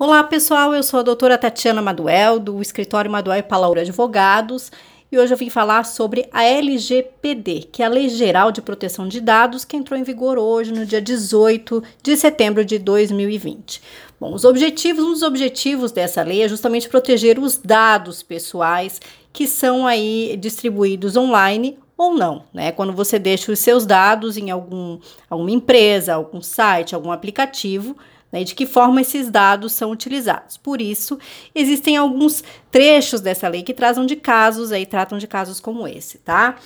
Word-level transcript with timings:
Olá 0.00 0.22
pessoal, 0.22 0.72
eu 0.72 0.82
sou 0.84 1.00
a 1.00 1.02
doutora 1.02 1.36
Tatiana 1.36 1.82
Maduel, 1.82 2.38
do 2.38 2.62
escritório 2.62 3.10
Maduel 3.10 3.40
e 3.40 3.42
Palaura 3.42 3.80
Advogados, 3.80 4.70
e 5.10 5.18
hoje 5.18 5.34
eu 5.34 5.36
vim 5.36 5.50
falar 5.50 5.84
sobre 5.84 6.28
a 6.30 6.44
LGPD, 6.44 7.68
que 7.72 7.82
é 7.82 7.86
a 7.86 7.88
Lei 7.88 8.08
Geral 8.08 8.52
de 8.52 8.62
Proteção 8.62 9.08
de 9.08 9.20
Dados, 9.20 9.64
que 9.64 9.76
entrou 9.76 9.98
em 9.98 10.04
vigor 10.04 10.38
hoje, 10.38 10.70
no 10.70 10.86
dia 10.86 11.02
18 11.02 11.82
de 12.00 12.16
setembro 12.16 12.64
de 12.64 12.78
2020. 12.78 13.82
Bom, 14.20 14.32
os 14.32 14.44
objetivos, 14.44 15.02
um 15.04 15.10
dos 15.10 15.22
objetivos 15.24 15.90
dessa 15.90 16.22
lei 16.22 16.44
é 16.44 16.48
justamente 16.48 16.88
proteger 16.88 17.36
os 17.36 17.56
dados 17.56 18.22
pessoais 18.22 19.00
que 19.32 19.48
são 19.48 19.84
aí 19.84 20.38
distribuídos 20.40 21.16
online 21.16 21.76
ou 21.96 22.14
não, 22.14 22.44
né? 22.54 22.70
Quando 22.70 22.92
você 22.92 23.18
deixa 23.18 23.50
os 23.50 23.58
seus 23.58 23.84
dados 23.84 24.36
em 24.36 24.48
algum, 24.48 25.00
alguma 25.28 25.50
empresa, 25.50 26.14
algum 26.14 26.40
site, 26.40 26.94
algum 26.94 27.10
aplicativo, 27.10 27.96
né, 28.32 28.44
de 28.44 28.54
que 28.54 28.66
forma 28.66 29.00
esses 29.00 29.30
dados 29.30 29.72
são 29.72 29.90
utilizados. 29.90 30.56
Por 30.56 30.80
isso, 30.80 31.18
existem 31.54 31.96
alguns 31.96 32.44
trechos 32.70 33.20
dessa 33.20 33.48
lei 33.48 33.62
que 33.62 33.72
trazem 33.72 34.04
de 34.04 34.16
casos, 34.16 34.70
aí 34.72 34.84
tratam 34.84 35.16
de 35.16 35.26
casos 35.26 35.58
como 35.58 35.88
esse, 35.88 36.18
tá? 36.18 36.56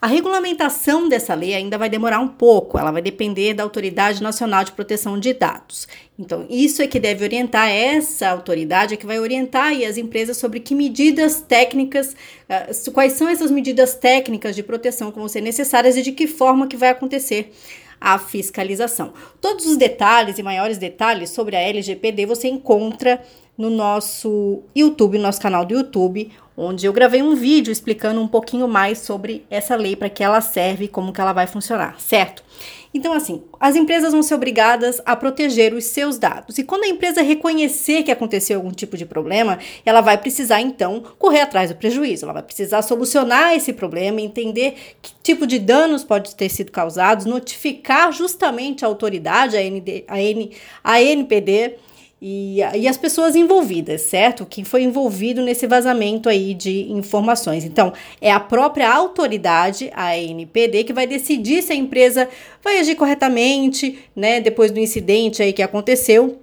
A 0.00 0.08
regulamentação 0.08 1.08
dessa 1.08 1.34
lei 1.34 1.54
ainda 1.54 1.78
vai 1.78 1.88
demorar 1.88 2.18
um 2.18 2.26
pouco, 2.26 2.76
ela 2.76 2.90
vai 2.90 3.00
depender 3.00 3.54
da 3.54 3.62
Autoridade 3.62 4.20
Nacional 4.20 4.64
de 4.64 4.72
Proteção 4.72 5.18
de 5.18 5.32
Dados. 5.32 5.86
Então, 6.18 6.46
isso 6.50 6.82
é 6.82 6.86
que 6.86 6.98
deve 6.98 7.24
orientar, 7.24 7.68
essa 7.68 8.28
autoridade 8.28 8.94
é 8.94 8.96
que 8.96 9.06
vai 9.06 9.20
orientar 9.20 9.66
aí 9.66 9.84
as 9.84 9.96
empresas 9.96 10.36
sobre 10.36 10.58
que 10.60 10.74
medidas 10.74 11.40
técnicas, 11.40 12.16
uh, 12.48 12.90
quais 12.90 13.12
são 13.12 13.28
essas 13.28 13.50
medidas 13.50 13.94
técnicas 13.94 14.56
de 14.56 14.62
proteção 14.62 15.12
que 15.12 15.18
vão 15.18 15.28
ser 15.28 15.40
necessárias 15.40 15.96
e 15.96 16.02
de 16.02 16.12
que 16.12 16.26
forma 16.26 16.66
que 16.66 16.76
vai 16.76 16.90
acontecer 16.90 17.52
a 18.02 18.18
fiscalização. 18.18 19.12
Todos 19.40 19.64
os 19.64 19.76
detalhes 19.76 20.38
e 20.38 20.42
maiores 20.42 20.76
detalhes 20.76 21.30
sobre 21.30 21.54
a 21.54 21.60
LGPD 21.60 22.26
você 22.26 22.48
encontra 22.48 23.22
no 23.56 23.70
nosso 23.70 24.62
YouTube, 24.74 25.18
no 25.18 25.22
nosso 25.24 25.40
canal 25.40 25.64
do 25.64 25.74
YouTube, 25.74 26.32
onde 26.56 26.86
eu 26.86 26.92
gravei 26.92 27.22
um 27.22 27.34
vídeo 27.34 27.72
explicando 27.72 28.20
um 28.20 28.28
pouquinho 28.28 28.68
mais 28.68 28.98
sobre 28.98 29.44
essa 29.50 29.76
lei, 29.76 29.96
para 29.96 30.10
que 30.10 30.22
ela 30.22 30.40
serve 30.40 30.84
e 30.84 30.88
como 30.88 31.12
que 31.12 31.20
ela 31.20 31.32
vai 31.32 31.46
funcionar, 31.46 32.00
certo? 32.00 32.42
Então, 32.94 33.14
assim, 33.14 33.42
as 33.58 33.74
empresas 33.74 34.12
vão 34.12 34.22
ser 34.22 34.34
obrigadas 34.34 35.00
a 35.06 35.16
proteger 35.16 35.72
os 35.72 35.84
seus 35.84 36.18
dados. 36.18 36.58
E 36.58 36.64
quando 36.64 36.84
a 36.84 36.88
empresa 36.88 37.22
reconhecer 37.22 38.02
que 38.02 38.10
aconteceu 38.10 38.58
algum 38.58 38.70
tipo 38.70 38.98
de 38.98 39.06
problema, 39.06 39.58
ela 39.84 40.02
vai 40.02 40.18
precisar, 40.18 40.60
então, 40.60 41.02
correr 41.18 41.40
atrás 41.40 41.70
do 41.70 41.76
prejuízo. 41.76 42.26
Ela 42.26 42.34
vai 42.34 42.42
precisar 42.42 42.82
solucionar 42.82 43.54
esse 43.54 43.72
problema, 43.72 44.20
entender 44.20 44.74
que 45.00 45.12
tipo 45.22 45.46
de 45.46 45.58
danos 45.58 46.04
pode 46.04 46.36
ter 46.36 46.50
sido 46.50 46.70
causados, 46.70 47.24
notificar 47.24 48.12
justamente 48.12 48.84
a 48.84 48.88
autoridade, 48.88 49.56
a, 49.56 49.62
ND, 49.62 50.04
a, 50.06 50.20
N, 50.20 50.50
a 50.84 51.02
NPD, 51.02 51.76
e, 52.24 52.58
e 52.76 52.86
as 52.86 52.96
pessoas 52.96 53.34
envolvidas, 53.34 54.02
certo? 54.02 54.46
Quem 54.46 54.62
foi 54.62 54.84
envolvido 54.84 55.42
nesse 55.42 55.66
vazamento 55.66 56.28
aí 56.28 56.54
de 56.54 56.88
informações. 56.92 57.64
Então, 57.64 57.92
é 58.20 58.30
a 58.30 58.38
própria 58.38 58.88
autoridade, 58.88 59.90
a 59.92 60.16
NPD, 60.16 60.84
que 60.84 60.92
vai 60.92 61.04
decidir 61.04 61.62
se 61.62 61.72
a 61.72 61.74
empresa 61.76 62.28
vai 62.62 62.78
agir 62.78 62.94
corretamente, 62.94 63.98
né, 64.14 64.40
depois 64.40 64.70
do 64.70 64.78
incidente 64.78 65.42
aí 65.42 65.52
que 65.52 65.62
aconteceu, 65.62 66.38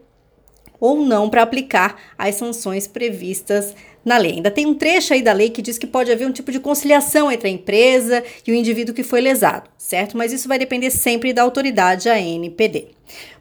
ou 0.82 1.06
não 1.06 1.30
para 1.30 1.44
aplicar 1.44 1.96
as 2.18 2.36
sanções 2.36 2.86
previstas 2.86 3.74
na 4.10 4.18
lei. 4.18 4.34
Ainda 4.34 4.50
tem 4.50 4.66
um 4.66 4.74
trecho 4.74 5.14
aí 5.14 5.22
da 5.22 5.32
lei 5.32 5.52
que 5.52 5.62
diz 5.62 5.78
que 5.78 5.88
pode 5.88 6.12
haver 6.12 6.28
um 6.28 6.32
tipo 6.32 6.52
de 6.52 6.60
conciliação 6.60 7.32
entre 7.32 7.48
a 7.48 7.52
empresa 7.52 8.24
e 8.46 8.52
o 8.52 8.56
indivíduo 8.56 8.94
que 8.94 9.04
foi 9.04 9.22
lesado, 9.22 9.70
certo? 9.78 10.18
Mas 10.18 10.34
isso 10.34 10.48
vai 10.48 10.58
depender 10.58 10.90
sempre 10.90 11.32
da 11.32 11.44
autoridade, 11.44 12.10
a 12.10 12.20
NPD. 12.20 12.88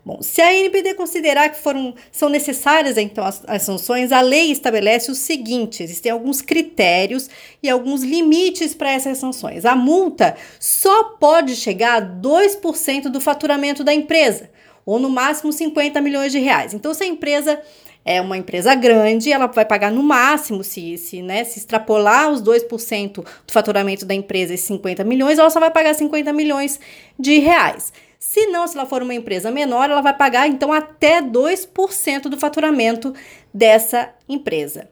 Bom, 0.05 0.23
se 0.23 0.41
a 0.41 0.55
NPD 0.55 0.95
considerar 0.95 1.49
que 1.51 1.59
foram, 1.59 1.95
são 2.13 2.29
necessárias 2.29 2.97
então 2.97 3.25
as, 3.25 3.43
as 3.47 3.63
sanções, 3.63 4.13
a 4.13 4.21
lei 4.21 4.51
estabelece 4.51 5.11
o 5.11 5.15
seguinte: 5.15 5.83
existem 5.83 6.13
alguns 6.13 6.41
critérios 6.41 7.29
e 7.63 7.69
alguns 7.69 8.03
limites 8.03 8.75
para 8.75 8.93
essas 8.93 9.19
sanções. 9.19 9.65
A 9.65 9.75
multa 9.75 10.37
só 10.61 11.17
pode 11.19 11.57
chegar 11.57 12.03
a 12.03 12.07
2% 12.07 13.05
do 13.05 13.21
faturamento 13.21 13.83
da 13.83 13.93
empresa, 13.93 14.51
ou 14.85 14.99
no 14.99 15.11
máximo 15.11 15.53
50 15.53 16.01
milhões 16.01 16.33
de 16.33 16.39
reais. 16.39 16.73
Então, 16.73 16.95
se 16.95 17.05
a 17.05 17.07
empresa 17.07 17.61
é 18.09 18.23
uma 18.23 18.39
empresa 18.39 18.75
grande, 18.75 19.31
ela 19.31 19.47
vai 19.49 19.67
pagar 19.67 19.93
no 19.93 20.03
máximo, 20.03 20.65
se, 20.65 20.97
se, 20.97 21.21
né, 21.21 21.45
se 21.45 21.59
extrapolar 21.59 22.31
os 22.31 22.43
2% 22.43 23.17
do 23.17 23.53
faturamento 23.53 24.07
da 24.07 24.15
empresa, 24.15 24.55
esses 24.55 24.67
50 24.67 25.05
milhões, 25.05 25.39
ela 25.39 25.51
só 25.51 25.61
vai 25.61 25.71
pagar 25.71 25.95
50 25.95 26.33
milhões 26.33 26.81
de 27.19 27.39
reais. 27.39 27.93
Se 28.19 28.47
não, 28.47 28.67
se 28.67 28.79
ela 28.79 28.87
for 28.87 29.03
uma 29.03 29.13
empresa 29.13 29.51
menor, 29.51 29.91
ela 29.91 30.01
vai 30.01 30.17
pagar 30.17 30.49
então 30.49 30.73
até 30.73 31.21
2% 31.21 32.23
do 32.23 32.39
faturamento 32.39 33.13
dessa 33.53 34.09
empresa. 34.27 34.89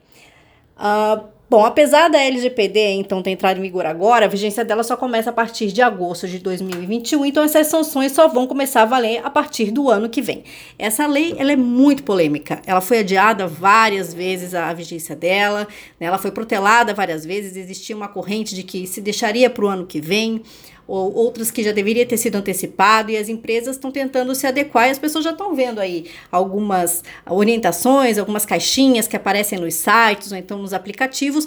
Uh, 0.77 1.27
Bom, 1.49 1.65
apesar 1.65 2.09
da 2.09 2.21
LGPD 2.21 2.95
então 2.95 3.23
ter 3.23 3.31
entrado 3.31 3.59
em 3.59 3.63
vigor 3.63 3.87
agora, 3.87 4.25
a 4.25 4.29
vigência 4.29 4.65
dela 4.65 4.83
só 4.83 4.97
começa 4.97 5.31
a 5.31 5.33
partir 5.33 5.71
de 5.71 5.81
agosto 5.81 6.27
de 6.27 6.41
2021, 6.41 7.25
então 7.25 7.45
essas 7.45 7.69
sanções 7.69 8.11
só 8.11 8.27
vão 8.27 8.49
começar 8.49 8.83
a 8.83 8.85
valer 8.85 9.25
a 9.25 9.31
partir 9.31 9.71
do 9.71 9.89
ano 9.89 10.09
que 10.09 10.21
vem. 10.21 10.43
Essa 10.77 11.07
lei 11.07 11.37
ela 11.39 11.53
é 11.53 11.57
muito 11.57 12.03
polêmica, 12.03 12.61
ela 12.67 12.81
foi 12.81 12.99
adiada 12.99 13.47
várias 13.47 14.13
vezes 14.13 14.57
a 14.57 14.73
vigência 14.73 15.15
dela, 15.15 15.69
né? 16.01 16.09
ela 16.09 16.19
foi 16.19 16.33
protelada 16.33 16.93
várias 16.93 17.25
vezes, 17.25 17.57
existia 17.57 17.95
uma 17.95 18.09
corrente 18.09 18.53
de 18.53 18.65
que 18.65 18.85
se 18.85 19.01
deixaria 19.01 19.49
para 19.49 19.65
o 19.65 19.69
ano 19.69 19.87
que 19.87 20.01
vem 20.01 20.43
ou 20.87 21.15
outras 21.15 21.51
que 21.51 21.63
já 21.63 21.73
deveria 21.73 22.07
ter 22.07 22.17
sido 22.17 22.37
antecipado 22.37 23.11
e 23.11 23.17
as 23.17 23.29
empresas 23.29 23.77
estão 23.77 23.91
tentando 23.91 24.35
se 24.35 24.47
adequar 24.47 24.89
e 24.89 24.91
as 24.91 24.99
pessoas 24.99 25.25
já 25.25 25.31
estão 25.31 25.55
vendo 25.55 25.81
aí 25.81 26.11
algumas 26.31 27.03
orientações, 27.29 28.19
algumas 28.19 28.47
caixinhas 28.47 29.09
que 29.09 29.17
aparecem 29.17 29.59
nos 29.59 29.75
sites 29.75 30.33
ou 30.33 30.39
então 30.39 30.59
nos 30.59 30.73
aplicativos 30.73 31.47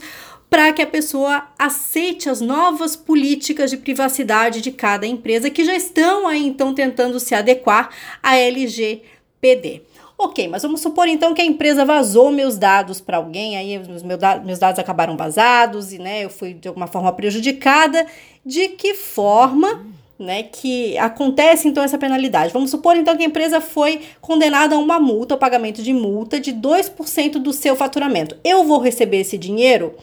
para 0.50 0.74
que 0.74 0.82
a 0.82 0.88
pessoa 0.88 1.48
aceite 1.58 2.30
as 2.30 2.42
novas 2.42 2.96
políticas 2.96 3.70
de 3.70 3.78
privacidade 3.78 4.62
de 4.62 4.72
cada 4.72 5.06
empresa 5.06 5.50
que 5.50 5.64
já 5.64 5.76
estão 5.76 6.28
aí 6.28 6.46
então 6.46 6.74
tentando 6.74 7.20
se 7.20 7.36
adequar 7.36 7.90
à 8.24 8.36
LGPD. 8.36 9.84
Ok, 10.22 10.50
mas 10.50 10.64
vamos 10.64 10.82
supor 10.82 11.08
então 11.08 11.34
que 11.34 11.42
a 11.42 11.46
empresa 11.46 11.86
vazou 11.86 12.30
meus 12.30 12.58
dados 12.58 13.00
para 13.00 13.16
alguém, 13.16 13.56
aí 13.56 13.80
meus, 13.80 14.04
meus 14.04 14.60
dados 14.60 14.78
acabaram 14.78 15.16
vazados 15.16 15.94
e 15.94 15.98
né, 15.98 16.26
eu 16.26 16.30
fui 16.30 16.54
de 16.54 16.68
alguma 16.68 16.88
forma 16.88 17.10
prejudicada. 17.14 18.06
De 18.46 18.68
que 18.68 18.94
forma 18.96 19.86
né, 20.20 20.44
que 20.44 20.98
acontece 20.98 21.70
então 21.70 21.82
essa 21.82 21.98
penalidade? 21.98 22.52
Vamos 22.52 22.70
supor 22.70 22.98
então 22.98 23.16
que 23.16 23.24
a 23.24 23.26
empresa 23.26 23.62
foi 23.62 24.02
condenada 24.20 24.76
a 24.76 24.78
uma 24.78 25.00
multa, 25.00 25.36
ao 25.36 25.40
pagamento 25.40 25.82
de 25.82 25.94
multa 25.94 26.38
de 26.38 26.52
2% 26.52 27.40
do 27.40 27.54
seu 27.54 27.78
faturamento. 27.78 28.36
Eu 28.44 28.66
vou 28.66 28.80
receber 28.80 29.22
esse 29.22 29.38
dinheiro? 29.38 29.96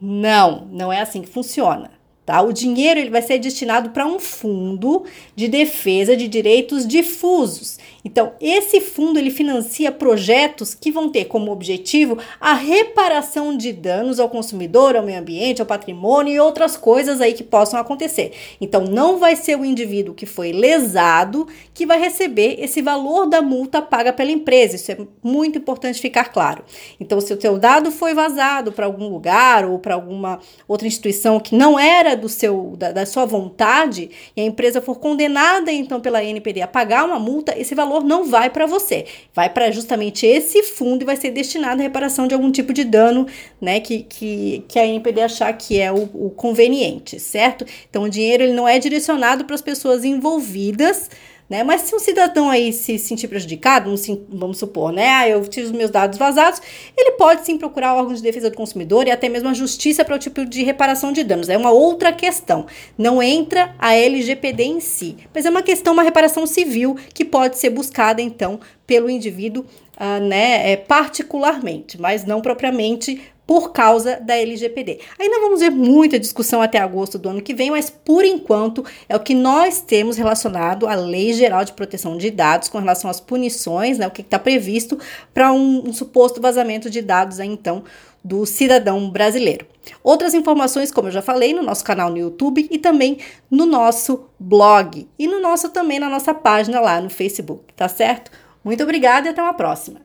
Não, 0.00 0.66
não 0.72 0.90
é 0.90 1.02
assim 1.02 1.20
que 1.20 1.28
funciona. 1.28 1.90
Tá? 2.24 2.40
O 2.40 2.52
dinheiro 2.52 3.00
ele 3.00 3.10
vai 3.10 3.20
ser 3.20 3.38
destinado 3.40 3.90
para 3.90 4.06
um 4.06 4.20
fundo 4.20 5.04
de 5.34 5.48
defesa 5.48 6.16
de 6.16 6.28
direitos 6.28 6.86
difusos. 6.86 7.80
Então, 8.04 8.34
esse 8.40 8.80
fundo 8.80 9.18
ele 9.18 9.30
financia 9.30 9.90
projetos 9.90 10.72
que 10.72 10.92
vão 10.92 11.08
ter 11.08 11.24
como 11.24 11.50
objetivo 11.50 12.18
a 12.40 12.54
reparação 12.54 13.56
de 13.56 13.72
danos 13.72 14.20
ao 14.20 14.28
consumidor, 14.28 14.94
ao 14.94 15.02
meio 15.02 15.18
ambiente, 15.18 15.60
ao 15.60 15.66
patrimônio 15.66 16.32
e 16.32 16.38
outras 16.38 16.76
coisas 16.76 17.20
aí 17.20 17.32
que 17.32 17.42
possam 17.42 17.78
acontecer. 17.80 18.32
Então, 18.60 18.84
não 18.84 19.18
vai 19.18 19.34
ser 19.34 19.58
o 19.58 19.64
indivíduo 19.64 20.14
que 20.14 20.26
foi 20.26 20.52
lesado 20.52 21.48
que 21.74 21.84
vai 21.84 21.98
receber 21.98 22.56
esse 22.60 22.80
valor 22.80 23.26
da 23.26 23.42
multa 23.42 23.82
paga 23.82 24.12
pela 24.12 24.30
empresa. 24.30 24.76
Isso 24.76 24.92
é 24.92 24.98
muito 25.24 25.58
importante 25.58 26.00
ficar 26.00 26.26
claro. 26.26 26.62
Então, 27.00 27.20
se 27.20 27.32
o 27.32 27.36
teu 27.36 27.58
dado 27.58 27.90
foi 27.90 28.14
vazado 28.14 28.70
para 28.70 28.86
algum 28.86 29.08
lugar 29.08 29.64
ou 29.64 29.76
para 29.80 29.94
alguma 29.94 30.38
outra 30.68 30.86
instituição 30.86 31.40
que 31.40 31.56
não 31.56 31.76
era 31.76 32.11
do 32.16 32.28
seu 32.28 32.74
da, 32.76 32.92
da 32.92 33.06
sua 33.06 33.24
vontade 33.24 34.10
e 34.36 34.40
a 34.40 34.44
empresa 34.44 34.80
for 34.80 34.98
condenada 34.98 35.70
então 35.70 36.00
pela 36.00 36.22
NPD 36.24 36.62
a 36.62 36.68
pagar 36.68 37.04
uma 37.04 37.18
multa, 37.18 37.56
esse 37.58 37.74
valor 37.74 37.92
valor 37.92 38.04
não 38.04 38.24
vai 38.24 38.48
para 38.48 38.66
você, 38.66 39.04
vai 39.34 39.50
para 39.50 39.70
justamente 39.70 40.24
esse 40.24 40.62
fundo 40.62 41.02
e 41.02 41.04
vai 41.04 41.16
ser 41.16 41.30
destinado 41.30 41.80
à 41.80 41.82
reparação 41.82 42.26
de 42.26 42.34
algum 42.34 42.50
tipo 42.50 42.72
de 42.72 42.84
dano, 42.84 43.26
né, 43.60 43.80
que, 43.80 44.02
que, 44.02 44.64
que 44.66 44.78
a 44.78 44.86
NPD 44.86 45.22
achar 45.22 45.52
que 45.52 45.78
é 45.78 45.92
o, 45.92 46.08
o 46.14 46.30
conveniente, 46.30 47.20
certo? 47.20 47.66
Então, 47.88 48.04
o 48.04 48.08
dinheiro 48.08 48.42
ele 48.44 48.52
não 48.52 48.66
é 48.66 48.78
direcionado 48.78 49.44
para 49.44 49.54
as 49.54 49.62
pessoas 49.62 50.04
envolvidas, 50.04 51.10
né? 51.52 51.62
Mas 51.62 51.82
se 51.82 51.94
um 51.94 51.98
cidadão 51.98 52.48
aí 52.48 52.72
se 52.72 52.98
sentir 52.98 53.28
prejudicado, 53.28 53.94
vamos 54.30 54.56
supor, 54.56 54.90
né? 54.90 55.06
Ah, 55.10 55.28
eu 55.28 55.46
tive 55.46 55.66
os 55.66 55.72
meus 55.72 55.90
dados 55.90 56.16
vazados, 56.18 56.62
ele 56.96 57.12
pode 57.12 57.44
sim 57.44 57.58
procurar 57.58 57.94
órgãos 57.94 58.20
de 58.20 58.22
defesa 58.22 58.48
do 58.48 58.56
consumidor 58.56 59.06
e 59.06 59.10
até 59.10 59.28
mesmo 59.28 59.50
a 59.50 59.52
justiça 59.52 60.02
para 60.02 60.16
o 60.16 60.18
tipo 60.18 60.46
de 60.46 60.62
reparação 60.62 61.12
de 61.12 61.22
danos. 61.22 61.50
É 61.50 61.58
uma 61.58 61.70
outra 61.70 62.10
questão. 62.10 62.64
Não 62.96 63.22
entra 63.22 63.74
a 63.78 63.94
LGPD 63.94 64.62
em 64.62 64.80
si, 64.80 65.18
mas 65.34 65.44
é 65.44 65.50
uma 65.50 65.62
questão, 65.62 65.92
uma 65.92 66.02
reparação 66.02 66.46
civil 66.46 66.96
que 67.12 67.22
pode 67.22 67.58
ser 67.58 67.68
buscada 67.68 68.22
então 68.22 68.58
pelo 68.86 69.10
indivíduo, 69.10 69.66
uh, 70.00 70.26
né? 70.26 70.72
É, 70.72 70.76
particularmente, 70.78 72.00
mas 72.00 72.24
não 72.24 72.40
propriamente 72.40 73.20
por 73.52 73.70
causa 73.70 74.18
da 74.18 74.34
LGPD. 74.34 75.00
Ainda 75.20 75.38
vamos 75.40 75.60
ver 75.60 75.68
muita 75.68 76.18
discussão 76.18 76.62
até 76.62 76.78
agosto 76.78 77.18
do 77.18 77.28
ano 77.28 77.42
que 77.42 77.52
vem, 77.52 77.70
mas 77.70 77.90
por 77.90 78.24
enquanto 78.24 78.82
é 79.06 79.14
o 79.14 79.20
que 79.20 79.34
nós 79.34 79.82
temos 79.82 80.16
relacionado 80.16 80.86
à 80.86 80.94
Lei 80.94 81.34
Geral 81.34 81.62
de 81.62 81.74
Proteção 81.74 82.16
de 82.16 82.30
Dados 82.30 82.70
com 82.70 82.78
relação 82.78 83.10
às 83.10 83.20
punições, 83.20 83.98
né, 83.98 84.06
o 84.06 84.10
que 84.10 84.22
está 84.22 84.38
previsto 84.38 84.98
para 85.34 85.52
um, 85.52 85.86
um, 85.86 85.92
suposto 85.92 86.40
vazamento 86.40 86.88
de 86.88 87.02
dados 87.02 87.40
aí, 87.40 87.46
então 87.46 87.84
do 88.24 88.46
cidadão 88.46 89.10
brasileiro. 89.10 89.66
Outras 90.02 90.32
informações, 90.32 90.90
como 90.90 91.08
eu 91.08 91.12
já 91.12 91.20
falei, 91.20 91.52
no 91.52 91.62
nosso 91.62 91.84
canal 91.84 92.08
no 92.08 92.16
YouTube 92.16 92.66
e 92.70 92.78
também 92.78 93.18
no 93.50 93.66
nosso 93.66 94.30
blog 94.40 95.06
e 95.18 95.26
no 95.26 95.40
nosso 95.40 95.68
também 95.68 96.00
na 96.00 96.08
nossa 96.08 96.32
página 96.32 96.80
lá 96.80 97.02
no 97.02 97.10
Facebook, 97.10 97.64
tá 97.76 97.86
certo? 97.86 98.30
Muito 98.64 98.82
obrigada 98.82 99.28
e 99.28 99.30
até 99.30 99.42
uma 99.42 99.52
próxima. 99.52 100.00